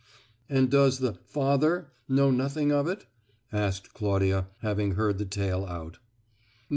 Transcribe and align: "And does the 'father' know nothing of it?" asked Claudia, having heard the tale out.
"And 0.49 0.71
does 0.71 0.97
the 0.97 1.13
'father' 1.13 1.91
know 2.09 2.31
nothing 2.31 2.71
of 2.71 2.87
it?" 2.87 3.05
asked 3.53 3.93
Claudia, 3.93 4.47
having 4.63 4.93
heard 4.95 5.19
the 5.19 5.25
tale 5.25 5.63
out. 5.63 5.99